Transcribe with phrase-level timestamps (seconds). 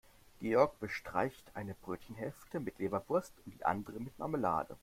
[0.39, 4.75] Georg bestreicht eine Brötchenhälfte mit Leberwurst und die andere mit Marmelade.